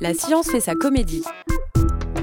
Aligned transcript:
La 0.00 0.14
science 0.14 0.48
fait 0.48 0.60
sa 0.60 0.76
comédie. 0.76 1.24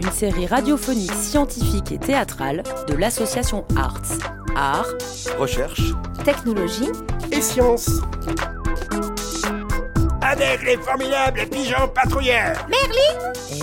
Une 0.02 0.12
série 0.12 0.48
radiophonique, 0.48 1.12
scientifique 1.12 1.92
et 1.92 1.98
théâtrale 1.98 2.64
de 2.88 2.94
l'association 2.94 3.66
Arts. 3.76 4.00
Art, 4.56 4.88
Recherche 5.38 5.82
Technologie, 6.24 6.90
et 7.34 7.42
science. 7.42 7.90
Avec 10.22 10.64
les 10.64 10.78
formidables 10.78 11.42
pigeons 11.52 11.90
patrouilleurs 11.94 12.66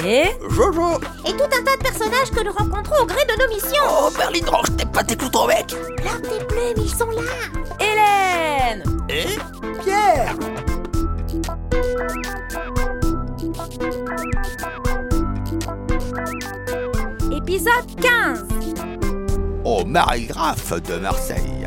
et 0.04 0.26
Jojo 0.50 1.00
et 1.26 1.32
tout 1.32 1.44
un 1.44 1.64
tas 1.64 1.76
de 1.76 1.82
personnages 1.82 2.30
que 2.30 2.44
nous 2.44 2.52
rencontrons 2.52 3.02
au 3.02 3.06
gré 3.06 3.24
de 3.24 3.42
nos 3.42 3.48
missions. 3.48 3.82
Oh, 3.88 4.10
Berlin 4.16 4.46
Roche, 4.46 4.76
t'es 4.76 4.84
pas 4.84 5.04
tes 5.04 5.16
clous 5.16 5.30
ton 5.30 5.46
Leurs 5.46 6.22
tes 6.22 6.44
plumes, 6.44 6.84
ils 6.84 6.94
sont 6.94 7.10
là. 7.10 7.22
Hélène 7.80 8.84
Et 9.08 9.26
au 19.72 19.84
Marégraphe 19.86 20.82
de 20.82 20.96
Marseille. 20.96 21.66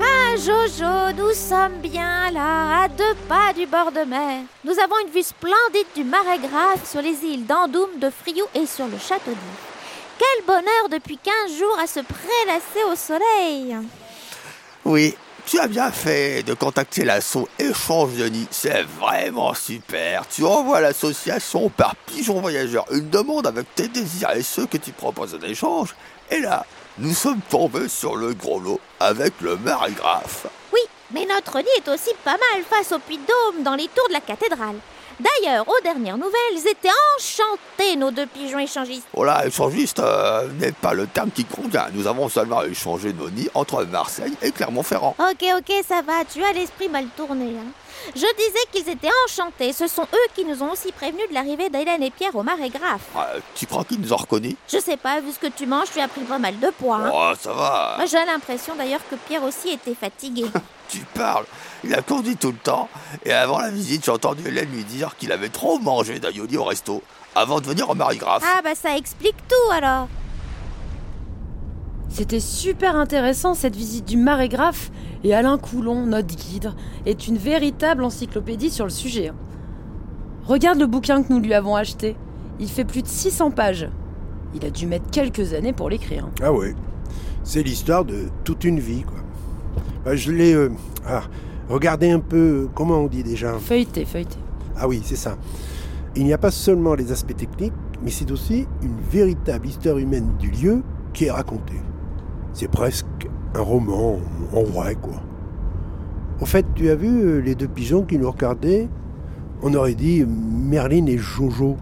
Ah 0.00 0.36
Jojo, 0.36 1.12
nous 1.16 1.32
sommes 1.32 1.80
bien 1.82 2.30
là, 2.32 2.82
à 2.82 2.88
deux 2.88 3.14
pas 3.28 3.54
du 3.54 3.66
bord 3.66 3.92
de 3.92 4.04
mer. 4.04 4.42
Nous 4.64 4.78
avons 4.78 4.96
une 5.06 5.12
vue 5.12 5.22
splendide 5.22 5.86
du 5.96 6.04
marais 6.04 6.38
grave 6.38 6.80
sur 6.84 7.00
les 7.00 7.24
îles 7.24 7.46
d'Andoum, 7.46 7.98
de 7.98 8.10
Friou 8.10 8.44
et 8.54 8.66
sur 8.66 8.86
le 8.86 8.98
château 8.98 9.30
d'If. 9.30 10.18
Quel 10.18 10.46
bonheur 10.46 10.88
depuis 10.90 11.16
15 11.16 11.58
jours 11.58 11.78
à 11.82 11.86
se 11.86 12.00
prélasser 12.00 12.84
au 12.92 12.94
soleil. 12.94 13.76
Oui, 14.84 15.14
tu 15.50 15.58
as 15.58 15.66
bien 15.66 15.90
fait 15.90 16.44
de 16.44 16.54
contacter 16.54 17.04
l'asso 17.04 17.48
Échange 17.58 18.14
de 18.14 18.26
Nid. 18.26 18.46
C'est 18.52 18.84
vraiment 18.84 19.52
super. 19.52 20.22
Tu 20.28 20.44
envoies 20.44 20.76
à 20.76 20.80
l'association 20.80 21.68
par 21.70 21.96
pigeon 21.96 22.40
voyageur 22.40 22.86
une 22.92 23.10
demande 23.10 23.48
avec 23.48 23.74
tes 23.74 23.88
désirs 23.88 24.30
et 24.30 24.44
ceux 24.44 24.66
que 24.66 24.76
tu 24.76 24.92
proposes 24.92 25.34
en 25.34 25.44
échange. 25.44 25.96
Et 26.30 26.38
là, 26.38 26.64
nous 26.98 27.12
sommes 27.12 27.40
tombés 27.50 27.88
sur 27.88 28.14
le 28.14 28.32
gros 28.32 28.60
lot 28.60 28.78
avec 29.00 29.40
le 29.40 29.56
Marégraphe. 29.56 30.46
Oui, 30.72 30.82
mais 31.12 31.26
notre 31.26 31.58
nid 31.58 31.66
est 31.78 31.88
aussi 31.88 32.10
pas 32.22 32.38
mal 32.38 32.62
face 32.70 32.92
au 32.92 33.00
puits 33.00 33.18
de 33.18 33.26
Dôme 33.26 33.64
dans 33.64 33.74
les 33.74 33.88
tours 33.88 34.06
de 34.06 34.12
la 34.12 34.20
cathédrale. 34.20 34.76
D'ailleurs, 35.20 35.68
aux 35.68 35.80
dernières 35.82 36.16
nouvelles, 36.16 36.32
ils 36.54 36.66
étaient 36.68 36.88
enchantés, 37.16 37.96
nos 37.96 38.10
deux 38.10 38.26
pigeons 38.26 38.58
échangistes. 38.58 39.06
Oh 39.14 39.24
là, 39.24 39.46
échangiste 39.46 39.98
euh, 40.00 40.48
n'est 40.58 40.72
pas 40.72 40.94
le 40.94 41.06
terme 41.06 41.30
qui 41.30 41.44
convient. 41.44 41.86
Nous 41.92 42.06
avons 42.06 42.28
seulement 42.28 42.62
échangé 42.62 43.12
nos 43.12 43.28
nids 43.30 43.50
entre 43.54 43.84
Marseille 43.84 44.32
et 44.42 44.50
Clermont-Ferrand. 44.50 45.14
Ok, 45.18 45.44
ok, 45.58 45.72
ça 45.86 46.00
va, 46.02 46.24
tu 46.24 46.42
as 46.42 46.52
l'esprit 46.52 46.88
mal 46.88 47.06
tourné. 47.16 47.44
hein. 47.58 47.70
Je 48.14 48.20
disais 48.20 48.64
qu'ils 48.72 48.88
étaient 48.88 49.10
enchantés. 49.26 49.72
Ce 49.74 49.86
sont 49.86 50.04
eux 50.14 50.28
qui 50.34 50.44
nous 50.46 50.62
ont 50.62 50.72
aussi 50.72 50.90
prévenus 50.90 51.28
de 51.28 51.34
l'arrivée 51.34 51.68
d'Hélène 51.68 52.02
et 52.02 52.10
Pierre 52.10 52.34
au 52.34 52.42
marais 52.42 52.70
grave. 52.70 53.00
Euh, 53.16 53.40
tu 53.54 53.66
crois 53.66 53.84
qu'ils 53.84 54.00
nous 54.00 54.12
ont 54.12 54.16
reconnus? 54.16 54.54
Je 54.72 54.78
sais 54.78 54.96
pas, 54.96 55.20
vu 55.20 55.32
ce 55.32 55.38
que 55.38 55.52
tu 55.52 55.66
manges, 55.66 55.88
tu 55.92 56.00
as 56.00 56.08
pris 56.08 56.22
pas 56.22 56.38
mal 56.38 56.58
de 56.58 56.70
poids. 56.70 56.96
hein. 56.96 57.10
Oh, 57.12 57.32
ça 57.38 57.52
va. 57.52 57.94
Moi, 57.98 58.06
j'ai 58.06 58.24
l'impression 58.24 58.74
d'ailleurs 58.74 59.00
que 59.10 59.16
Pierre 59.16 59.42
aussi 59.44 59.68
était 59.70 59.94
fatigué. 59.94 60.46
Tu 60.90 60.98
parles. 61.14 61.44
Il 61.84 61.94
a 61.94 62.02
conduit 62.02 62.36
tout 62.36 62.50
le 62.50 62.58
temps. 62.58 62.88
Et 63.24 63.32
avant 63.32 63.58
la 63.60 63.70
visite, 63.70 64.04
j'ai 64.04 64.10
entendu 64.10 64.42
Hélène 64.46 64.68
lui 64.70 64.84
dire 64.84 65.16
qu'il 65.16 65.30
avait 65.32 65.48
trop 65.48 65.78
mangé 65.78 66.18
d'aïoli 66.18 66.56
au 66.56 66.64
resto 66.64 67.02
avant 67.34 67.60
de 67.60 67.66
venir 67.66 67.88
au 67.88 67.94
Marégraphe. 67.94 68.42
ah, 68.44 68.60
bah 68.62 68.74
ça 68.74 68.96
explique 68.96 69.36
tout 69.48 69.72
alors. 69.72 70.08
C'était 72.08 72.40
super 72.40 72.96
intéressant 72.96 73.54
cette 73.54 73.76
visite 73.76 74.04
du 74.04 74.16
marégraphe 74.16 74.90
et 75.22 75.32
Alain 75.32 75.58
Coulon, 75.58 76.06
notre 76.06 76.34
guide, 76.34 76.72
est 77.06 77.28
une 77.28 77.38
véritable 77.38 78.02
encyclopédie 78.02 78.70
sur 78.70 78.84
le 78.84 78.90
sujet. 78.90 79.32
Regarde 80.44 80.80
le 80.80 80.86
bouquin 80.88 81.22
que 81.22 81.32
nous 81.32 81.38
lui 81.38 81.54
avons 81.54 81.76
acheté. 81.76 82.16
Il 82.58 82.68
fait 82.68 82.84
plus 82.84 83.02
de 83.02 83.06
600 83.08 83.52
pages. 83.52 83.88
Il 84.54 84.64
a 84.66 84.70
dû 84.70 84.86
mettre 84.86 85.08
quelques 85.12 85.54
années 85.54 85.72
pour 85.72 85.88
l'écrire. 85.88 86.28
Ah 86.42 86.52
ouais, 86.52 86.74
c'est 87.44 87.62
l'histoire 87.62 88.04
de 88.04 88.28
toute 88.42 88.64
une 88.64 88.80
vie, 88.80 89.02
quoi. 89.02 89.18
Bah, 90.04 90.16
je 90.16 90.32
l'ai... 90.32 90.54
euh, 90.54 90.70
ah, 91.06 91.22
regardé 91.68 92.10
un 92.10 92.20
peu... 92.20 92.68
Comment 92.74 92.98
on 92.98 93.06
dit 93.06 93.22
déjà 93.22 93.58
Feuilleté, 93.58 94.04
feuilleté. 94.04 94.38
Ah 94.76 94.88
oui, 94.88 95.00
c'est 95.04 95.16
ça. 95.16 95.36
Il 96.16 96.24
n'y 96.24 96.32
a 96.32 96.38
pas 96.38 96.50
seulement 96.50 96.94
les 96.94 97.12
aspects 97.12 97.36
techniques, 97.36 97.72
mais 98.02 98.10
c'est 98.10 98.30
aussi 98.30 98.66
une 98.82 98.96
véritable 99.10 99.66
histoire 99.66 99.98
humaine 99.98 100.36
du 100.38 100.50
lieu 100.50 100.82
qui 101.12 101.26
est 101.26 101.30
racontée. 101.30 101.80
C'est 102.52 102.70
presque 102.70 103.06
un 103.54 103.60
roman 103.60 104.18
en 104.52 104.62
vrai, 104.62 104.96
quoi. 104.96 105.22
Au 106.40 106.46
fait, 106.46 106.64
tu 106.74 106.88
as 106.90 106.94
vu 106.94 107.22
euh, 107.22 107.38
les 107.40 107.54
deux 107.54 107.68
pigeons 107.68 108.02
qui 108.02 108.18
nous 108.18 108.30
regardaient? 108.30 108.88
On 109.62 109.74
aurait 109.74 109.94
dit 109.94 110.24
Merlin 110.26 111.06
et 111.06 111.18
Jojo. 111.18 111.76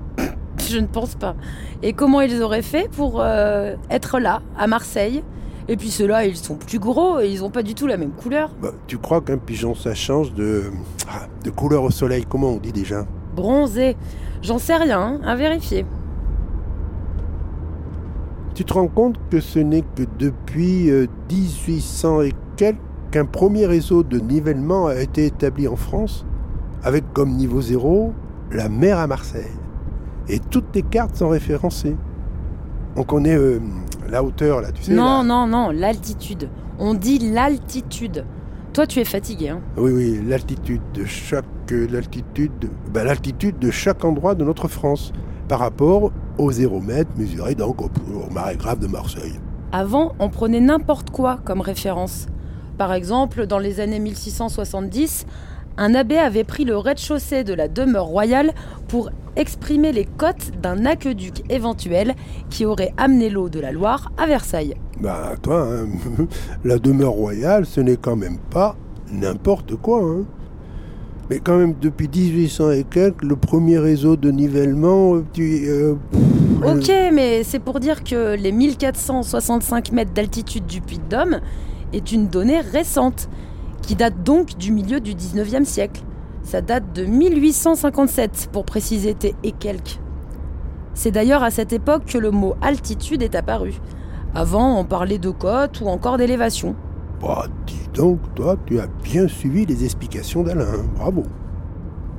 Je 0.69 0.79
ne 0.79 0.87
pense 0.87 1.15
pas. 1.15 1.37
Et 1.83 1.93
comment 1.93 2.21
ils 2.21 2.43
auraient 2.43 2.63
fait 2.63 2.91
pour 2.91 3.21
euh, 3.21 3.77
être 3.89 4.19
là, 4.19 4.43
à 4.59 4.67
Marseille? 4.67 5.23
Et 5.69 5.77
puis 5.77 5.91
ceux-là, 5.91 6.25
ils 6.27 6.37
sont 6.37 6.57
plus 6.57 6.79
gros 6.79 7.21
et 7.21 7.29
ils 7.29 7.41
n'ont 7.41 7.51
pas 7.51 7.63
du 7.63 7.75
tout 7.75 7.87
la 7.87 7.97
même 7.97 8.13
couleur. 8.13 8.51
Bah, 8.61 8.73
tu 8.87 8.99
crois 8.99 9.21
qu'un 9.21 9.39
pigeon, 9.39 9.75
ça 9.75 9.95
change 9.95 10.33
de, 10.33 10.65
ah, 11.09 11.27
de 11.45 11.51
couleur 11.51 11.83
au 11.83 11.91
soleil? 11.91 12.25
Comment 12.29 12.53
on 12.53 12.57
dit 12.57 12.73
déjà? 12.73 13.07
Bronzés. 13.37 13.97
J'en 14.43 14.59
sais 14.59 14.77
rien, 14.77 15.01
hein, 15.01 15.21
à 15.25 15.37
vérifier. 15.37 15.85
Tu 18.55 18.65
te 18.65 18.73
rends 18.73 18.89
compte 18.89 19.19
que 19.31 19.41
ce 19.41 19.59
n'est 19.59 19.83
que 19.83 20.05
depuis 20.19 20.91
euh, 20.91 21.07
1800 21.31 22.23
et 22.23 22.33
quelques 22.57 22.81
qu'un 23.11 23.25
premier 23.25 23.67
réseau 23.67 24.03
de 24.03 24.19
nivellement 24.19 24.87
a 24.87 24.97
été 24.97 25.27
établi 25.27 25.67
en 25.69 25.77
France, 25.77 26.27
avec 26.83 27.05
comme 27.13 27.31
niveau 27.37 27.61
zéro 27.61 28.13
la 28.51 28.69
mer 28.69 28.99
à 28.99 29.07
Marseille. 29.07 29.53
Et 30.29 30.39
toutes 30.39 30.75
les 30.75 30.83
cartes 30.83 31.17
sont 31.17 31.29
référencées. 31.29 31.97
On 32.97 33.03
connaît 33.03 33.37
euh, 33.37 33.61
la 34.09 34.23
hauteur, 34.23 34.61
là, 34.61 34.73
tu 34.73 34.83
sais. 34.83 34.93
non, 34.95 35.23
non, 35.25 35.47
non, 35.47 35.71
l'altitude. 35.71 36.49
On 36.79 36.95
dit 36.95 37.19
l'altitude. 37.19 38.25
Toi, 38.73 38.87
tu 38.87 39.01
es 39.01 39.05
fatigué, 39.05 39.49
hein 39.49 39.61
Oui, 39.77 39.91
oui, 39.93 40.21
l'altitude 40.27 40.83
de 40.95 41.05
chaque 41.05 41.45
euh, 41.73 41.87
l'altitude, 41.91 42.53
de- 42.61 42.69
bah, 42.93 43.03
l'altitude 43.05 43.59
de 43.59 43.71
chaque 43.71 44.05
endroit 44.05 44.35
de 44.35 44.45
notre 44.45 44.69
France 44.69 45.13
par 45.49 45.59
rapport 45.61 46.13
au 46.39 46.53
zéro 46.53 46.81
mètre 46.81 47.11
mesuré 47.17 47.55
donc 47.55 47.81
au, 47.83 47.87
au 47.87 48.31
marégraphe 48.33 48.79
de 48.79 48.87
Marseille. 48.87 49.41
Avant, 49.73 50.13
on 50.19 50.29
prenait 50.29 50.61
n'importe 50.61 51.11
quoi 51.11 51.39
comme 51.45 51.61
référence. 51.61 52.27
Par 52.77 52.93
exemple, 52.93 53.47
dans 53.47 53.59
les 53.59 53.81
années 53.81 53.99
1670, 53.99 55.27
un 55.79 55.95
abbé 55.95 56.19
avait 56.19 56.45
pris 56.45 56.65
le 56.65 56.77
rez-de-chaussée 56.77 57.45
de 57.45 57.55
la 57.55 57.69
demeure 57.69 58.07
royale 58.07 58.53
pour 58.89 59.11
exprimer 59.37 59.93
les 59.93 60.05
cotes 60.05 60.51
d'un 60.61 60.85
aqueduc 60.85 61.45
éventuel 61.49 62.15
qui 62.51 62.67
aurait 62.67 62.93
amené 62.97 63.31
l'eau 63.31 63.49
de 63.49 63.61
la 63.61 63.71
Loire 63.71 64.11
à 64.19 64.27
Versailles. 64.27 64.75
Bah 65.01 65.35
toi, 65.41 65.69
hein, 65.71 65.87
la 66.65 66.79
demeure 66.79 67.13
royale, 67.13 67.65
ce 67.65 67.81
n'est 67.81 67.97
quand 67.97 68.17
même 68.17 68.39
pas 68.51 68.77
n'importe 69.13 69.77
quoi. 69.77 70.03
hein. 70.03 70.25
Mais 71.31 71.39
quand 71.41 71.57
même, 71.59 71.75
depuis 71.81 72.09
1800 72.09 72.71
et 72.73 72.85
quelques, 72.85 73.23
le 73.23 73.37
premier 73.37 73.79
réseau 73.79 74.17
de 74.17 74.31
nivellement, 74.31 75.15
euh, 75.17 75.25
tu, 75.33 75.67
euh, 75.69 75.95
Ok, 76.67 76.91
mais 77.13 77.45
c'est 77.45 77.59
pour 77.61 77.79
dire 77.79 78.03
que 78.03 78.35
les 78.35 78.51
1465 78.51 79.93
mètres 79.93 80.13
d'altitude 80.13 80.67
du 80.67 80.81
Puy 80.81 80.99
de 80.99 81.17
Dôme 81.17 81.41
est 81.93 82.11
une 82.13 82.27
donnée 82.29 82.61
récente, 82.61 83.29
qui 83.83 83.95
date 83.95 84.23
donc 84.23 84.57
du 84.57 84.73
milieu 84.73 85.01
du 85.01 85.15
19e 85.15 85.65
siècle. 85.65 86.03
Ça 86.43 86.61
date 86.61 86.93
de 86.95 87.05
1857, 87.05 88.49
pour 88.53 88.65
préciser 88.65 89.15
tes 89.15 89.35
et 89.43 89.53
quelques. 89.53 90.01
C'est 90.95 91.11
d'ailleurs 91.11 91.43
à 91.43 91.51
cette 91.51 91.73
époque 91.73 92.07
que 92.07 92.19
le 92.19 92.31
mot 92.31 92.55
altitude 92.61 93.23
est 93.23 93.35
apparu. 93.35 93.75
Avant, 94.35 94.79
on 94.79 94.85
parlait 94.85 95.19
de 95.19 95.31
côte 95.31 95.81
ou 95.81 95.87
encore 95.89 96.17
d'élévation. 96.17 96.75
bah, 97.21 97.47
dis 97.67 97.89
donc, 97.95 98.19
toi, 98.35 98.57
tu 98.67 98.79
as 98.81 98.87
bien 99.03 99.29
suivi 99.29 99.67
les 99.67 99.85
explications 99.85 100.43
d'Alain. 100.43 100.85
Bravo. 100.97 101.25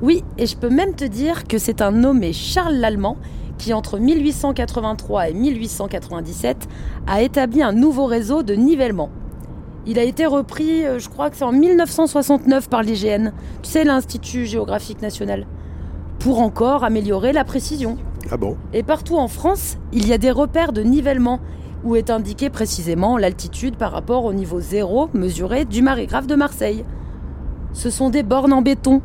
Oui, 0.02 0.24
et 0.38 0.46
je 0.46 0.56
peux 0.56 0.70
même 0.70 0.94
te 0.94 1.04
dire 1.04 1.44
que 1.44 1.58
c'est 1.58 1.82
un 1.82 1.90
nommé 1.90 2.32
Charles 2.32 2.76
l'Allemand 2.76 3.16
qui, 3.58 3.74
entre 3.74 3.98
1883 3.98 5.28
et 5.28 5.34
1897, 5.34 6.68
a 7.06 7.20
établi 7.20 7.62
un 7.62 7.72
nouveau 7.72 8.06
réseau 8.06 8.42
de 8.42 8.54
nivellement. 8.54 9.10
Il 9.90 9.98
a 9.98 10.04
été 10.04 10.24
repris, 10.24 10.86
euh, 10.86 11.00
je 11.00 11.08
crois 11.08 11.30
que 11.30 11.36
c'est 11.36 11.42
en 11.42 11.50
1969 11.50 12.68
par 12.68 12.84
l'IGN, 12.84 13.32
tu 13.60 13.70
sais, 13.70 13.82
l'Institut 13.82 14.46
géographique 14.46 15.02
national, 15.02 15.48
pour 16.20 16.38
encore 16.38 16.84
améliorer 16.84 17.32
la 17.32 17.42
précision. 17.42 17.98
Ah 18.30 18.36
bon? 18.36 18.56
Et 18.72 18.84
partout 18.84 19.16
en 19.16 19.26
France, 19.26 19.78
il 19.92 20.06
y 20.06 20.12
a 20.12 20.18
des 20.18 20.30
repères 20.30 20.72
de 20.72 20.82
nivellement 20.82 21.40
où 21.82 21.96
est 21.96 22.08
indiquée 22.08 22.50
précisément 22.50 23.18
l'altitude 23.18 23.74
par 23.74 23.90
rapport 23.90 24.26
au 24.26 24.32
niveau 24.32 24.60
zéro 24.60 25.08
mesuré 25.12 25.64
du 25.64 25.82
marégraphe 25.82 26.28
de 26.28 26.36
Marseille. 26.36 26.84
Ce 27.72 27.90
sont 27.90 28.10
des 28.10 28.22
bornes 28.22 28.52
en 28.52 28.62
béton 28.62 29.02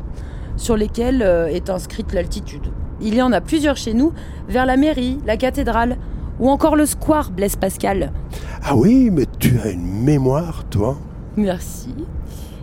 sur 0.56 0.76
lesquelles 0.76 1.22
euh, 1.22 1.48
est 1.48 1.68
inscrite 1.68 2.12
l'altitude. 2.12 2.70
Il 3.00 3.16
y 3.16 3.22
en 3.22 3.32
a 3.32 3.40
plusieurs 3.40 3.76
chez 3.76 3.92
nous, 3.92 4.12
vers 4.48 4.66
la 4.66 4.76
mairie, 4.76 5.18
la 5.26 5.36
cathédrale, 5.36 5.96
ou 6.38 6.48
encore 6.48 6.76
le 6.76 6.86
square 6.86 7.30
Blaise 7.30 7.56
Pascal. 7.56 8.12
Ah 8.62 8.76
oui, 8.76 9.10
mais 9.10 9.26
tu 9.46 9.60
as 9.60 9.70
une 9.70 10.02
mémoire, 10.02 10.64
toi. 10.70 10.96
Merci. 11.36 11.94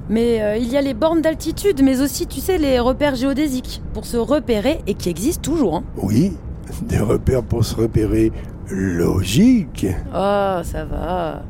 Mais 0.09 0.41
euh, 0.41 0.57
il 0.57 0.67
y 0.69 0.75
a 0.75 0.81
les 0.81 0.93
bornes 0.93 1.21
d'altitude, 1.21 1.81
mais 1.81 2.01
aussi, 2.01 2.27
tu 2.27 2.41
sais, 2.41 2.57
les 2.57 2.77
repères 2.79 3.15
géodésiques, 3.15 3.81
pour 3.93 4.05
se 4.05 4.17
repérer 4.17 4.79
et 4.85 4.93
qui 4.95 5.09
existent 5.09 5.41
toujours. 5.41 5.75
hein. 5.77 5.83
Oui, 5.95 6.33
des 6.81 6.99
repères 6.99 7.43
pour 7.43 7.63
se 7.63 7.75
repérer. 7.75 8.31
Logique. 8.69 9.85
Oh, 10.13 10.59
ça 10.63 10.85
va. 10.89 11.43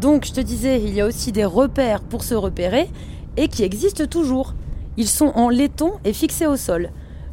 Donc, 0.00 0.24
je 0.26 0.32
te 0.32 0.40
disais, 0.40 0.80
il 0.80 0.94
y 0.94 1.00
a 1.00 1.06
aussi 1.06 1.32
des 1.32 1.44
repères 1.44 2.00
pour 2.00 2.22
se 2.24 2.34
repérer 2.34 2.88
et 3.36 3.48
qui 3.48 3.64
existent 3.64 4.06
toujours. 4.06 4.54
Ils 4.96 5.08
sont 5.08 5.32
en 5.34 5.48
laiton 5.50 5.92
et 6.04 6.12
fixés 6.12 6.46
au 6.46 6.56
sol. 6.56 6.90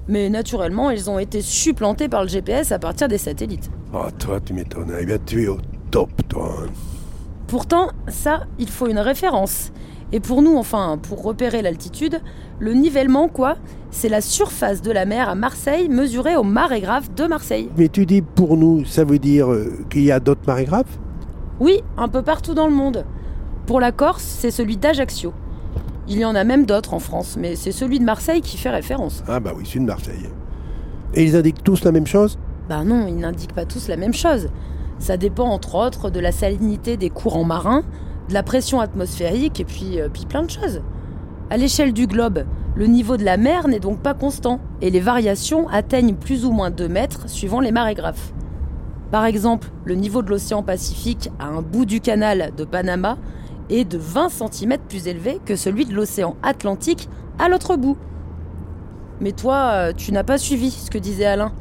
Mais 0.08 0.30
naturellement, 0.30 0.90
ils 0.92 1.10
ont 1.10 1.20
été 1.20 1.42
supplantés 1.42 2.10
par 2.10 2.24
le 2.24 2.28
GPS 2.28 2.72
à 2.72 2.80
partir 2.80 3.08
des 3.08 3.18
satellites. 3.18 3.70
Oh, 3.94 4.06
toi, 4.20 4.40
tu 4.44 4.54
m'étonnes. 4.54 4.94
Eh 5.00 5.06
bien, 5.06 5.18
tu 5.26 5.44
es 5.44 5.48
au 5.48 5.58
top, 5.90 6.10
toi. 6.28 6.54
Pourtant, 7.48 7.90
ça, 8.08 8.46
il 8.60 8.70
faut 8.70 8.88
une 8.88 9.00
référence. 9.00 9.72
Et 10.12 10.20
pour 10.20 10.42
nous, 10.42 10.56
enfin, 10.56 11.00
pour 11.02 11.24
repérer 11.24 11.62
l'altitude, 11.62 12.22
le 12.60 12.74
nivellement, 12.74 13.28
quoi, 13.28 13.58
c'est 13.92 14.10
la 14.10 14.22
surface 14.22 14.82
de 14.82 14.92
la 14.92 15.06
mer 15.06 15.30
à 15.30 15.36
Marseille 15.36 15.90
mesurée 15.90 16.36
au 16.36 16.44
marégraphe 16.44 17.14
de 17.14 17.26
Marseille. 17.26 17.70
Mais 17.78 17.90
tu 17.90 18.06
dis 18.06 18.22
pour 18.22 18.58
nous, 18.58 18.86
ça 18.86 19.04
veut 19.04 19.20
dire 19.20 19.52
euh, 19.52 19.74
qu'il 19.90 20.04
y 20.04 20.12
a 20.12 20.20
d'autres 20.20 20.42
marégraphes 20.48 21.00
Oui, 21.60 21.82
un 21.98 22.08
peu 22.08 22.22
partout 22.22 22.54
dans 22.54 22.68
le 22.68 22.74
monde. 22.74 23.06
Pour 23.66 23.80
la 23.80 23.92
Corse, 23.92 24.24
c'est 24.24 24.52
celui 24.52 24.78
d'Ajaccio. 24.78 25.34
Il 26.08 26.20
y 26.20 26.26
en 26.26 26.36
a 26.36 26.44
même 26.44 26.66
d'autres 26.66 26.94
en 26.94 27.00
France, 27.00 27.36
mais 27.40 27.56
c'est 27.56 27.72
celui 27.72 28.00
de 28.00 28.06
Marseille 28.06 28.42
qui 28.42 28.58
fait 28.58 28.70
référence. 28.70 29.24
Ah 29.28 29.40
bah 29.40 29.54
oui, 29.58 29.66
celui 29.66 29.82
de 29.82 29.86
Marseille. 29.86 30.30
Et 31.16 31.24
ils 31.24 31.36
indiquent 31.36 31.64
tous 31.64 31.84
la 31.84 31.92
même 31.92 32.06
chose? 32.06 32.38
Bah 32.70 32.84
non, 32.84 33.08
ils 33.08 33.18
n'indiquent 33.18 33.54
pas 33.54 33.66
tous 33.66 33.88
la 33.88 33.98
même 33.98 34.14
chose. 34.14 34.50
Ça 35.00 35.18
dépend 35.18 35.50
entre 35.50 35.76
autres 35.76 36.10
de 36.10 36.20
la 36.20 36.32
salinité 36.32 36.98
des 36.98 37.10
courants 37.10 37.44
marins, 37.44 37.84
de 38.30 38.34
la 38.34 38.44
pression 38.44 38.80
atmosphérique 38.80 39.60
et 39.60 39.66
puis, 39.66 40.00
euh, 40.00 40.10
puis 40.12 40.26
plein 40.26 40.44
de 40.44 40.50
choses. 40.50 40.82
À 41.50 41.58
l'échelle 41.58 41.94
du 41.94 42.08
globe, 42.08 42.46
le 42.76 42.88
niveau 42.88 43.18
de 43.18 43.24
la 43.24 43.38
mer 43.38 43.68
n'est 43.68 43.80
donc 43.80 44.00
pas 44.00 44.14
constant 44.14 44.60
et 44.82 44.90
les 44.90 45.00
variations 45.00 45.68
atteignent 45.70 46.16
plus 46.16 46.46
ou 46.46 46.52
moins 46.52 46.72
2 46.72 46.88
mètres 46.88 47.30
suivant 47.30 47.60
les 47.60 47.72
marégraphes. 47.72 48.34
Par 49.12 49.26
exemple, 49.26 49.70
le 49.86 49.96
niveau 49.96 50.22
de 50.22 50.30
l'océan 50.30 50.64
Pacifique 50.64 51.30
à 51.40 51.46
un 51.46 51.62
bout 51.62 51.86
du 51.86 52.02
canal 52.02 52.52
de 52.58 52.66
Panama 52.66 53.18
est 53.70 53.86
de 53.86 53.98
20 53.98 54.30
cm 54.30 54.78
plus 54.90 55.08
élevé 55.08 55.40
que 55.46 55.56
celui 55.56 55.86
de 55.86 55.94
l'océan 55.94 56.36
Atlantique 56.44 57.10
à 57.40 57.48
l'autre 57.48 57.76
bout. 57.76 57.98
Mais 59.22 59.32
toi, 59.32 59.72
euh, 59.74 59.94
tu 59.96 60.12
n'as 60.12 60.24
pas 60.24 60.38
suivi 60.38 60.72
ce 60.72 60.90
que 60.92 60.98
disait 60.98 61.26
Alain. 61.26 61.54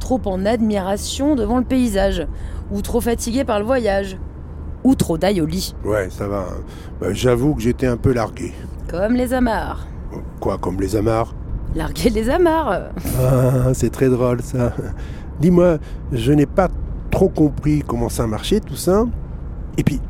Trop 0.00 0.20
en 0.26 0.44
admiration 0.44 1.34
devant 1.34 1.58
le 1.58 1.64
paysage, 1.64 2.26
ou 2.70 2.82
trop 2.82 3.00
fatigué 3.00 3.44
par 3.44 3.58
le 3.58 3.64
voyage, 3.64 4.18
ou 4.84 4.94
trop 4.94 5.18
d'ail 5.18 5.40
au 5.40 5.46
lit, 5.46 5.74
Ouais, 5.84 6.08
ça 6.10 6.28
va. 6.28 6.38
hein. 6.50 6.62
Bah, 7.00 7.08
J'avoue 7.12 7.54
que 7.54 7.62
j'étais 7.62 7.86
un 7.86 7.96
peu 7.96 8.12
largué. 8.12 8.52
comme 8.88 9.14
les 9.14 9.32
amarres. 9.34 9.86
Quoi, 10.40 10.56
comme 10.58 10.80
les 10.80 10.96
amarres? 10.96 11.34
Larguer 11.74 12.10
les 12.10 12.30
amarres. 12.30 12.90
Ah, 13.20 13.74
c'est 13.74 13.90
très 13.90 14.08
drôle 14.08 14.40
ça. 14.42 14.72
Dis-moi, 15.40 15.78
je 16.12 16.32
n'ai 16.32 16.46
pas 16.46 16.68
trop 17.10 17.28
compris 17.28 17.82
comment 17.86 18.08
ça 18.08 18.26
marchait 18.26 18.60
tout 18.60 18.76
ça. 18.76 19.04
Et 19.76 19.84
puis, 19.84 20.00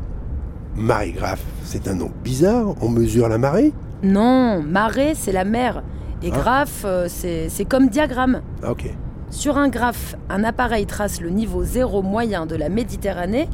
marégraphe, 0.76 1.44
c'est 1.64 1.88
un 1.88 1.94
nom 1.94 2.10
bizarre. 2.22 2.74
On 2.80 2.88
mesure 2.88 3.28
la 3.28 3.38
marée? 3.38 3.72
Non, 4.02 4.62
marée, 4.62 5.14
c'est 5.16 5.32
la 5.32 5.44
mer. 5.44 5.82
Et 6.22 6.30
Ah. 6.32 6.36
graphe, 6.38 6.82
euh, 6.84 7.06
c'est 7.08 7.48
c'est 7.48 7.64
comme 7.64 7.88
diagramme. 7.88 8.40
Ah, 8.62 8.70
Ok. 8.72 8.88
Sur 9.30 9.58
un 9.58 9.68
graphe, 9.68 10.16
un 10.30 10.42
appareil 10.42 10.86
trace 10.86 11.20
le 11.20 11.28
niveau 11.28 11.62
zéro 11.62 12.02
moyen 12.02 12.46
de 12.46 12.56
la 12.56 12.68
Méditerranée 12.70 13.48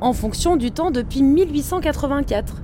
en 0.00 0.12
fonction 0.12 0.56
du 0.56 0.70
temps 0.70 0.90
depuis 0.90 1.22
1884. 1.22 2.56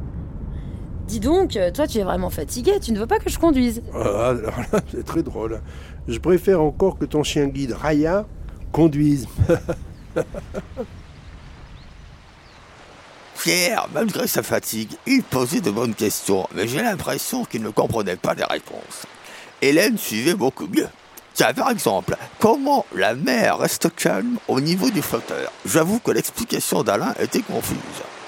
Dis 1.07 1.21
donc, 1.21 1.57
euh, 1.57 1.71
toi 1.71 1.87
tu 1.87 1.99
es 1.99 2.05
vraiment 2.05 2.29
fatigué, 2.31 2.79
tu 2.81 2.93
ne 2.93 2.99
veux 2.99 3.07
pas 3.07 3.19
que 3.19 3.31
je 3.31 3.39
conduise 3.39 3.83
Ah, 3.95 4.29
alors 4.29 4.61
là, 4.73 4.81
c'est 4.91 5.05
très 5.05 5.23
drôle. 5.23 5.63
Je 6.07 6.19
préfère 6.19 6.61
encore 6.61 6.99
que 6.99 7.07
ton 7.07 7.23
chien 7.23 7.47
guide 7.47 7.73
Raya 7.73 8.27
conduise. 8.73 9.27
Pierre, 13.43 13.89
malgré 13.95 14.27
sa 14.27 14.43
fatigue, 14.43 14.91
il 15.07 15.23
posait 15.23 15.63
de 15.63 15.71
bonnes 15.71 15.95
questions, 15.95 16.47
mais 16.55 16.69
j'ai 16.69 16.83
l'impression 16.83 17.47
qu'il 17.47 17.63
ne 17.63 17.71
comprenait 17.71 18.17
pas 18.17 18.35
les 18.35 18.45
réponses. 18.45 19.07
Hélène 19.63 19.97
suivait 19.97 20.35
beaucoup 20.35 20.67
mieux. 20.67 20.89
Tiens, 21.35 21.55
par 21.55 21.71
exemple, 21.71 22.17
comment 22.39 22.85
la 22.95 23.15
mer 23.15 23.59
reste 23.59 23.95
calme 23.95 24.39
au 24.49 24.61
niveau 24.61 24.91
du 24.91 25.01
flotteur 25.01 25.51
J'avoue 25.65 26.01
que 26.01 26.11
l'explication 26.11 26.83
d'Alain 26.83 27.15
était 27.21 27.43
confuse. 27.43 27.77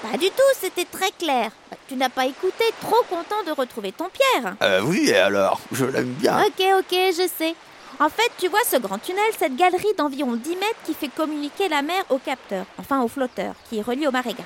Pas 0.01 0.17
du 0.17 0.27
tout, 0.29 0.53
c'était 0.59 0.85
très 0.85 1.11
clair. 1.11 1.51
Tu 1.87 1.95
n'as 1.95 2.09
pas 2.09 2.25
écouté, 2.25 2.63
trop 2.81 3.03
content 3.09 3.43
de 3.45 3.51
retrouver 3.51 3.91
ton 3.91 4.09
Pierre. 4.09 4.55
Euh, 4.61 4.81
oui, 4.83 5.09
et 5.09 5.17
alors? 5.17 5.59
Je 5.71 5.85
l'aime 5.85 6.13
bien. 6.13 6.41
Ok, 6.43 6.63
ok, 6.79 6.91
je 6.91 7.27
sais. 7.37 7.55
En 7.99 8.09
fait, 8.09 8.31
tu 8.39 8.47
vois 8.47 8.63
ce 8.69 8.77
grand 8.77 8.97
tunnel, 8.97 9.23
cette 9.37 9.55
galerie 9.55 9.93
d'environ 9.97 10.35
10 10.35 10.49
mètres 10.55 10.79
qui 10.85 10.93
fait 10.93 11.09
communiquer 11.09 11.69
la 11.69 11.81
mer 11.81 12.03
au 12.09 12.17
capteur, 12.17 12.65
enfin 12.79 13.01
au 13.01 13.07
flotteur, 13.07 13.53
qui 13.69 13.79
est 13.79 13.81
relié 13.83 14.07
au 14.07 14.11
marégraphe. 14.11 14.45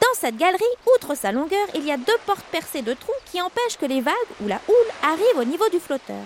Dans 0.00 0.18
cette 0.20 0.36
galerie, 0.36 0.62
outre 0.94 1.14
sa 1.14 1.32
longueur, 1.32 1.66
il 1.74 1.84
y 1.84 1.92
a 1.92 1.96
deux 1.96 2.18
portes 2.26 2.44
percées 2.50 2.82
de 2.82 2.94
trous 2.94 3.12
qui 3.30 3.40
empêchent 3.40 3.78
que 3.80 3.86
les 3.86 4.00
vagues 4.00 4.14
ou 4.42 4.48
la 4.48 4.60
houle 4.68 4.92
arrivent 5.02 5.40
au 5.40 5.44
niveau 5.44 5.68
du 5.68 5.78
flotteur. 5.80 6.22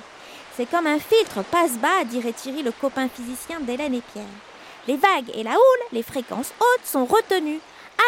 C'est 0.57 0.71
comme 0.71 0.87
un 0.87 1.01
filtre 1.01 1.43
passe-bas, 1.51 2.05
dirait 2.05 2.33
Thierry, 2.33 2.63
le 2.63 2.71
copain 2.71 3.09
physicien 3.09 3.59
d'Hélène 3.59 3.95
et 3.95 4.03
Pierre. 4.13 4.25
Les 4.87 4.97
vagues 4.97 5.31
et 5.35 5.43
la 5.43 5.51
houle, 5.51 5.87
les 5.91 6.05
fréquences 6.05 6.53
hautes, 6.61 6.87
sont 6.87 7.07
retenues, 7.07 7.59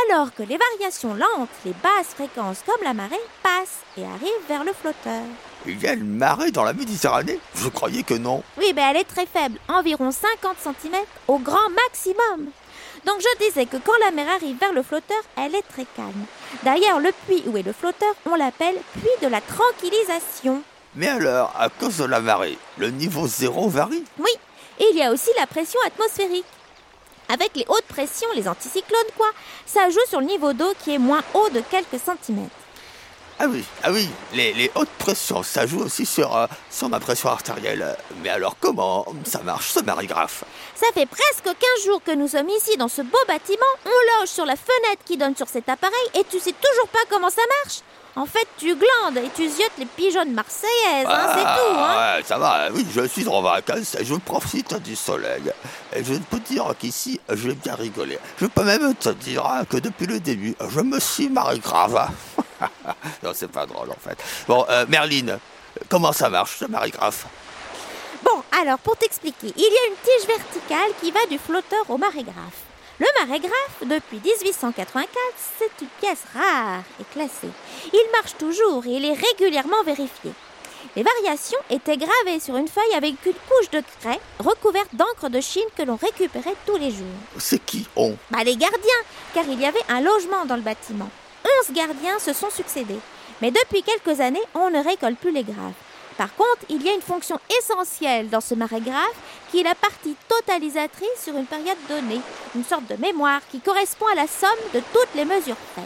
alors 0.04 0.32
que 0.32 0.44
les 0.44 0.56
variations 0.56 1.14
lentes, 1.14 1.48
les 1.64 1.74
basses 1.82 2.14
fréquences 2.14 2.62
comme 2.64 2.84
la 2.84 2.94
marée, 2.94 3.16
passent 3.42 3.80
et 3.98 4.04
arrivent 4.04 4.46
vers 4.48 4.62
le 4.62 4.72
flotteur. 4.72 5.22
Il 5.66 5.82
y 5.82 5.88
a 5.88 5.94
une 5.94 6.16
marée 6.16 6.52
dans 6.52 6.62
la 6.62 6.72
Méditerranée? 6.72 7.40
Je 7.56 7.68
croyais 7.68 8.04
que 8.04 8.14
non. 8.14 8.44
Oui, 8.58 8.72
mais 8.76 8.82
elle 8.82 8.98
est 8.98 9.04
très 9.04 9.26
faible, 9.26 9.58
environ 9.68 10.12
50 10.12 10.56
cm 10.62 10.94
au 11.26 11.38
grand 11.38 11.68
maximum. 11.70 12.50
Donc 13.04 13.20
je 13.20 13.44
disais 13.44 13.66
que 13.66 13.76
quand 13.76 13.98
la 14.04 14.12
mer 14.12 14.28
arrive 14.28 14.58
vers 14.58 14.72
le 14.72 14.84
flotteur, 14.84 15.22
elle 15.36 15.56
est 15.56 15.68
très 15.68 15.86
calme. 15.96 16.26
D'ailleurs, 16.62 17.00
le 17.00 17.10
puits 17.26 17.42
où 17.46 17.56
est 17.56 17.62
le 17.62 17.72
flotteur, 17.72 18.14
on 18.30 18.36
l'appelle 18.36 18.76
puits 19.00 19.08
de 19.22 19.28
la 19.28 19.40
tranquillisation. 19.40 20.62
Mais 20.96 21.08
alors, 21.08 21.52
à 21.58 21.68
cause 21.68 21.98
de 21.98 22.04
la 22.04 22.20
marée, 22.20 22.56
le 22.78 22.90
niveau 22.90 23.26
zéro 23.28 23.68
varie 23.68 24.04
Oui, 24.18 24.30
et 24.78 24.86
il 24.92 24.96
y 24.96 25.02
a 25.02 25.12
aussi 25.12 25.28
la 25.38 25.46
pression 25.46 25.78
atmosphérique. 25.86 26.46
Avec 27.28 27.50
les 27.54 27.66
hautes 27.68 27.84
pressions, 27.88 28.28
les 28.34 28.48
anticyclones 28.48 29.12
quoi, 29.16 29.26
ça 29.66 29.90
joue 29.90 30.00
sur 30.08 30.20
le 30.20 30.26
niveau 30.26 30.52
d'eau 30.52 30.72
qui 30.82 30.94
est 30.94 30.98
moins 30.98 31.22
haut 31.34 31.48
de 31.50 31.60
quelques 31.60 32.00
centimètres. 32.02 32.50
Ah 33.38 33.46
oui, 33.48 33.62
ah 33.82 33.92
oui, 33.92 34.08
les, 34.32 34.54
les 34.54 34.70
hautes 34.74 34.88
pressions, 34.98 35.42
ça 35.42 35.66
joue 35.66 35.80
aussi 35.80 36.06
sur, 36.06 36.34
euh, 36.34 36.46
sur 36.70 36.88
ma 36.88 36.98
pression 37.00 37.28
artérielle. 37.28 37.94
Mais 38.22 38.30
alors 38.30 38.56
comment 38.58 39.04
ça 39.26 39.40
marche 39.42 39.72
ce 39.72 39.80
marégraphe 39.80 40.44
Ça 40.74 40.86
fait 40.94 41.04
presque 41.04 41.44
15 41.44 41.54
jours 41.84 42.02
que 42.02 42.12
nous 42.12 42.28
sommes 42.28 42.48
ici 42.48 42.78
dans 42.78 42.88
ce 42.88 43.02
beau 43.02 43.18
bâtiment, 43.28 43.58
on 43.84 44.20
loge 44.20 44.30
sur 44.30 44.46
la 44.46 44.56
fenêtre 44.56 45.02
qui 45.04 45.18
donne 45.18 45.36
sur 45.36 45.48
cet 45.48 45.68
appareil 45.68 46.08
et 46.14 46.24
tu 46.24 46.38
sais 46.40 46.54
toujours 46.54 46.88
pas 46.88 47.00
comment 47.10 47.28
ça 47.28 47.42
marche. 47.64 47.80
En 48.18 48.24
fait, 48.24 48.48
tu 48.56 48.74
glandes 48.74 49.18
et 49.18 49.28
tu 49.34 49.46
ziotes 49.46 49.76
les 49.78 49.84
pigeonnes 49.84 50.32
marseillaises, 50.32 51.06
hein, 51.06 51.28
c'est 51.34 51.42
tout, 51.42 51.76
hein. 51.78 51.94
Ah, 51.98 52.16
ouais, 52.16 52.22
ça 52.24 52.38
va, 52.38 52.68
oui, 52.72 52.86
je 52.90 53.06
suis 53.06 53.28
en 53.28 53.42
vacances, 53.42 53.94
je 54.00 54.14
profite 54.14 54.74
du 54.82 54.96
soleil. 54.96 55.52
Et 55.94 56.02
je 56.02 56.14
peux 56.14 56.40
dire 56.40 56.64
qu'ici, 56.78 57.20
j'ai 57.28 57.52
bien 57.52 57.74
rigolé. 57.74 58.18
Je 58.40 58.46
peux 58.46 58.64
même 58.64 58.94
te 58.94 59.10
dire 59.10 59.44
hein, 59.44 59.66
que 59.68 59.76
depuis 59.76 60.06
le 60.06 60.18
début, 60.18 60.54
je 60.66 60.80
me 60.80 60.98
suis 60.98 61.28
marré 61.28 61.58
grave. 61.58 62.08
non, 63.22 63.32
c'est 63.34 63.52
pas 63.52 63.66
drôle 63.66 63.90
en 63.90 64.08
fait. 64.08 64.16
Bon, 64.48 64.64
euh, 64.70 64.86
Merline, 64.88 65.38
comment 65.90 66.12
ça 66.12 66.30
marche 66.30 66.56
ce 66.56 66.64
marégraphe 66.64 67.26
Bon, 68.24 68.42
alors 68.58 68.78
pour 68.78 68.96
t'expliquer, 68.96 69.52
il 69.54 69.62
y 69.62 69.66
a 69.66 69.86
une 69.88 69.96
tige 70.02 70.26
verticale 70.26 70.90
qui 71.02 71.10
va 71.10 71.26
du 71.26 71.38
flotteur 71.38 71.84
au 71.90 71.98
marégraphe. 71.98 72.64
Le 72.98 73.06
marégraphe, 73.20 73.82
depuis 73.82 74.20
1884, 74.24 75.08
c'est 75.58 75.70
une 75.82 75.88
pièce 76.00 76.22
rare 76.34 76.82
et 76.98 77.04
classée. 77.12 77.52
Il 77.92 78.10
marche 78.12 78.36
toujours 78.38 78.86
et 78.86 78.92
il 78.92 79.04
est 79.04 79.12
régulièrement 79.12 79.82
vérifié. 79.84 80.32
Les 80.94 81.02
variations 81.02 81.58
étaient 81.68 81.98
gravées 81.98 82.40
sur 82.40 82.56
une 82.56 82.68
feuille 82.68 82.94
avec 82.96 83.14
une 83.26 83.34
couche 83.34 83.70
de 83.70 83.82
craie 84.00 84.20
recouverte 84.38 84.94
d'encre 84.94 85.28
de 85.28 85.42
Chine 85.42 85.68
que 85.76 85.82
l'on 85.82 85.96
récupérait 85.96 86.56
tous 86.64 86.78
les 86.78 86.90
jours. 86.90 87.06
C'est 87.36 87.58
qui 87.58 87.86
on? 87.96 88.16
Bah 88.30 88.44
les 88.44 88.56
gardiens, 88.56 89.02
car 89.34 89.44
il 89.46 89.60
y 89.60 89.66
avait 89.66 89.84
un 89.90 90.00
logement 90.00 90.46
dans 90.46 90.56
le 90.56 90.62
bâtiment. 90.62 91.10
Onze 91.44 91.74
gardiens 91.74 92.18
se 92.18 92.32
sont 92.32 92.50
succédés. 92.50 93.00
Mais 93.42 93.50
depuis 93.50 93.82
quelques 93.82 94.20
années, 94.20 94.40
on 94.54 94.70
ne 94.70 94.82
récolte 94.82 95.18
plus 95.18 95.32
les 95.32 95.44
graves. 95.44 95.74
Par 96.16 96.34
contre, 96.34 96.64
il 96.70 96.82
y 96.82 96.88
a 96.88 96.94
une 96.94 97.02
fonction 97.02 97.38
essentielle 97.58 98.30
dans 98.30 98.40
ce 98.40 98.54
marégraphe 98.54 99.12
qui 99.50 99.60
est 99.60 99.64
la 99.64 99.74
partie 99.74 100.16
totalisatrice 100.28 101.22
sur 101.22 101.36
une 101.36 101.46
période 101.46 101.76
donnée, 101.88 102.20
une 102.54 102.64
sorte 102.64 102.86
de 102.88 102.96
mémoire 102.96 103.40
qui 103.50 103.60
correspond 103.60 104.06
à 104.12 104.14
la 104.14 104.26
somme 104.26 104.50
de 104.74 104.80
toutes 104.92 105.14
les 105.14 105.24
mesures 105.24 105.56
faites. 105.74 105.84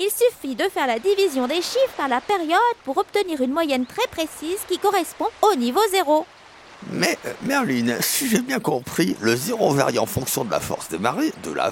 Il 0.00 0.10
suffit 0.10 0.54
de 0.54 0.68
faire 0.68 0.86
la 0.86 0.98
division 0.98 1.46
des 1.48 1.56
chiffres 1.56 1.96
par 1.96 2.08
la 2.08 2.20
période 2.20 2.58
pour 2.84 2.96
obtenir 2.98 3.40
une 3.40 3.52
moyenne 3.52 3.84
très 3.86 4.06
précise 4.08 4.60
qui 4.68 4.78
correspond 4.78 5.28
au 5.42 5.54
niveau 5.56 5.80
zéro. 5.90 6.24
Mais, 6.90 7.18
euh, 7.26 7.32
Merline, 7.42 7.98
si 8.00 8.28
j'ai 8.28 8.40
bien 8.40 8.60
compris, 8.60 9.16
le 9.20 9.34
zéro 9.34 9.72
varie 9.74 9.98
en 9.98 10.06
fonction 10.06 10.44
de 10.44 10.50
la 10.52 10.60
force 10.60 10.88
des 10.88 10.98
marées, 10.98 11.32
de 11.42 11.52
la... 11.52 11.70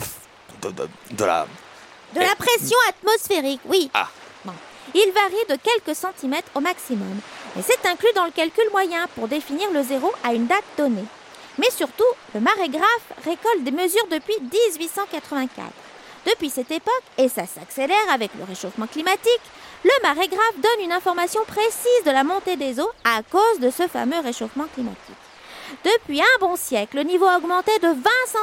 de, 0.62 0.71
de, 0.71 0.88
de 1.12 1.25
la... 1.25 1.47
De 2.14 2.21
la 2.21 2.35
pression 2.35 2.76
atmosphérique, 2.88 3.61
oui. 3.66 3.90
Ah. 3.95 4.09
Bon. 4.45 4.52
Il 4.95 5.12
varie 5.12 5.45
de 5.49 5.62
quelques 5.62 5.97
centimètres 5.97 6.49
au 6.54 6.61
maximum, 6.61 7.21
et 7.59 7.63
c'est 7.63 7.87
inclus 7.87 8.13
dans 8.15 8.25
le 8.25 8.31
calcul 8.31 8.69
moyen 8.71 9.07
pour 9.15 9.29
définir 9.29 9.71
le 9.73 9.83
zéro 9.83 10.13
à 10.25 10.35
une 10.35 10.47
date 10.47 10.65
donnée. 10.77 11.05
Mais 11.59 11.71
surtout, 11.71 12.05
le 12.35 12.41
marégraphe 12.41 13.13
récolte 13.25 13.65
des 13.65 13.71
mesures 13.71 14.07
depuis 14.11 14.37
1884. 14.41 15.67
Depuis 16.27 16.51
cette 16.51 16.71
époque, 16.71 16.93
et 17.19 17.29
ça 17.29 17.47
s'accélère 17.47 18.13
avec 18.13 18.31
le 18.37 18.45
réchauffement 18.45 18.87
climatique, 18.87 19.41
le 19.85 20.03
marégraphe 20.03 20.57
donne 20.57 20.85
une 20.85 20.93
information 20.93 21.43
précise 21.47 22.05
de 22.05 22.11
la 22.11 22.25
montée 22.25 22.57
des 22.57 22.81
eaux 22.81 22.91
à 23.05 23.23
cause 23.23 23.61
de 23.61 23.71
ce 23.71 23.87
fameux 23.87 24.19
réchauffement 24.21 24.67
climatique. 24.75 25.17
Depuis 25.85 26.21
un 26.21 26.39
bon 26.41 26.57
siècle, 26.57 26.97
le 26.97 27.03
niveau 27.05 27.27
a 27.27 27.39
augmenté 27.39 27.73
de 27.79 27.89
20 27.89 27.95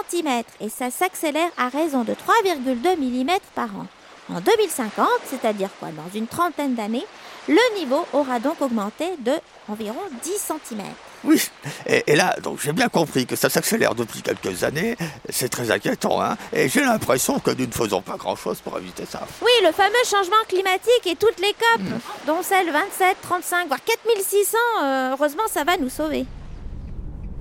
cm 0.09 0.43
et 0.61 0.69
ça 0.69 0.89
s'accélère 0.91 1.49
à 1.57 1.69
raison 1.69 2.03
de 2.03 2.13
3,2 2.13 2.97
mm 2.97 3.31
par 3.55 3.69
an. 3.75 3.87
En 4.33 4.39
2050, 4.39 5.07
c'est-à-dire 5.25 5.69
quoi 5.79 5.89
dans 5.89 6.17
une 6.17 6.27
trentaine 6.27 6.75
d'années, 6.75 7.05
le 7.47 7.79
niveau 7.79 8.05
aura 8.13 8.39
donc 8.39 8.61
augmenté 8.61 9.05
de 9.19 9.33
environ 9.67 9.99
10 10.23 10.29
cm. 10.31 10.81
Oui, 11.25 11.41
et, 11.87 12.03
et 12.07 12.15
là, 12.17 12.35
donc 12.43 12.59
j'ai 12.61 12.73
bien 12.73 12.89
compris 12.89 13.25
que 13.25 13.35
ça 13.37 13.49
s'accélère 13.49 13.95
depuis 13.95 14.21
quelques 14.21 14.63
années. 14.63 14.97
C'est 15.29 15.47
très 15.49 15.71
inquiétant, 15.71 16.21
hein. 16.21 16.35
Et 16.51 16.67
j'ai 16.67 16.81
l'impression 16.81 17.39
que 17.39 17.51
nous 17.51 17.65
ne 17.65 17.71
faisons 17.71 18.01
pas 18.01 18.17
grand-chose 18.17 18.59
pour 18.59 18.77
éviter 18.77 19.05
ça. 19.05 19.25
Oui, 19.41 19.51
le 19.65 19.71
fameux 19.71 19.93
changement 20.05 20.35
climatique 20.49 21.05
et 21.05 21.15
toutes 21.15 21.39
les 21.39 21.53
COP, 21.53 21.81
dont 22.27 22.41
celle 22.43 22.69
27, 22.71 23.17
35, 23.21 23.67
voire 23.67 23.79
4600, 23.83 24.57
euh, 24.83 25.11
heureusement 25.11 25.43
ça 25.49 25.63
va 25.63 25.77
nous 25.77 25.89
sauver. 25.89 26.25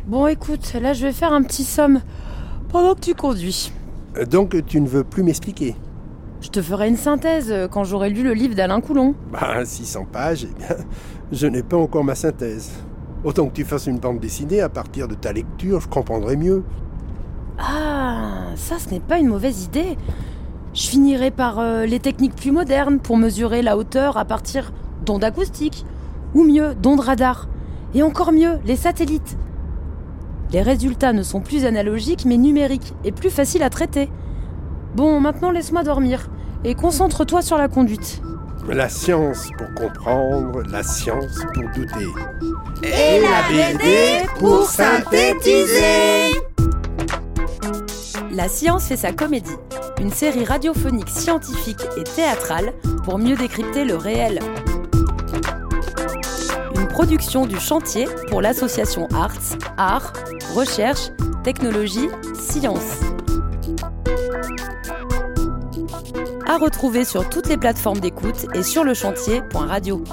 Bon, 0.07 0.27
écoute, 0.27 0.75
là, 0.75 0.93
je 0.95 1.07
vais 1.07 1.13
faire 1.13 1.33
un 1.33 1.43
petit 1.43 1.65
somme 1.65 2.03
pendant 2.71 2.95
que 2.95 3.01
tu 3.01 3.15
conduis. 3.15 3.73
Euh, 4.17 4.25
Donc 4.27 4.55
tu 4.67 4.81
ne 4.81 4.89
veux 4.89 5.05
plus 5.05 5.23
m'expliquer? 5.23 5.75
Je 6.43 6.49
te 6.49 6.61
ferai 6.61 6.89
une 6.89 6.97
synthèse 6.97 7.53
euh, 7.53 7.69
quand 7.69 7.85
j'aurai 7.85 8.11
lu 8.11 8.25
le 8.25 8.35
livre 8.35 8.57
d'Alain 8.57 8.81
Coulon. 8.81 9.15
Bah, 9.31 9.65
600 9.65 10.07
pages, 10.11 10.45
eh 10.51 10.59
bien, 10.59 10.77
je 11.31 11.47
n'ai 11.47 11.63
pas 11.63 11.77
encore 11.77 12.03
ma 12.03 12.17
synthèse. 12.17 12.73
Autant 13.23 13.47
que 13.47 13.53
tu 13.53 13.65
fasses 13.65 13.87
une 13.87 14.01
bande 14.01 14.19
dessinée, 14.19 14.61
à 14.61 14.69
partir 14.69 15.07
de 15.07 15.15
ta 15.15 15.33
lecture, 15.33 15.81
je 15.81 15.87
comprendrai 15.87 16.37
mieux. 16.37 16.65
Ah, 17.61 18.47
ça, 18.57 18.81
ce 18.81 18.91
n'est 18.91 18.99
pas 18.99 19.19
une 19.19 19.29
mauvaise 19.29 19.63
idée. 19.63 19.97
Je 20.75 20.89
finirai 20.89 21.31
par 21.31 21.61
euh, 21.61 21.87
les 21.87 22.01
techniques 22.01 22.35
plus 22.35 22.51
modernes 22.51 22.99
pour 22.99 23.17
mesurer 23.17 23.63
la 23.63 23.77
hauteur 23.77 24.17
à 24.17 24.25
partir 24.25 24.73
d'ondes 25.07 25.23
acoustiques, 25.23 25.87
ou 26.35 26.43
mieux, 26.43 26.75
d'ondes 26.75 27.01
radar, 27.01 27.47
et 27.95 28.03
encore 28.03 28.33
mieux, 28.33 28.59
les 28.65 28.77
satellites. 28.77 29.39
Les 30.51 30.63
résultats 30.63 31.13
ne 31.13 31.23
sont 31.23 31.41
plus 31.41 31.67
analogiques 31.67 32.25
mais 32.25 32.37
numériques 32.37 32.95
et 33.05 33.13
plus 33.13 33.31
faciles 33.31 33.63
à 33.63 33.71
traiter. 33.71 34.11
Bon, 34.95 35.21
maintenant 35.21 35.51
laisse-moi 35.51 35.85
dormir 35.85 36.29
et 36.65 36.75
concentre-toi 36.75 37.41
sur 37.41 37.57
la 37.57 37.69
conduite. 37.69 38.21
La 38.69 38.89
science 38.89 39.49
pour 39.57 39.73
comprendre, 39.75 40.63
la 40.71 40.83
science 40.83 41.41
pour 41.55 41.65
douter. 41.75 42.07
Et 42.83 43.21
la 43.21 43.49
BD 43.49 44.29
pour 44.39 44.65
synthétiser 44.65 46.31
La 48.31 48.49
science 48.49 48.85
fait 48.85 48.97
sa 48.97 49.13
comédie, 49.13 49.57
une 50.01 50.13
série 50.13 50.45
radiophonique 50.45 51.09
scientifique 51.09 51.83
et 51.97 52.05
théâtrale 52.05 52.73
pour 53.05 53.19
mieux 53.19 53.35
décrypter 53.35 53.85
le 53.85 53.97
réel. 53.97 54.41
Une 56.77 56.89
production 56.89 57.47
du 57.47 57.59
chantier 57.59 58.07
pour 58.29 58.43
l'association 58.43 59.09
Arts, 59.15 59.57
Art, 59.79 60.13
Recherche, 60.55 61.11
Technologie, 61.43 62.09
Science. 62.35 63.01
À 66.53 66.59
retrouver 66.59 67.07
sur 67.07 67.31
toutes 67.31 67.49
les 67.49 67.57
plateformes 67.57 68.01
d'écoute 68.01 68.47
et 68.55 68.63
sur 68.63 68.85
le 68.85 68.93
chantier.radio. 68.93 70.05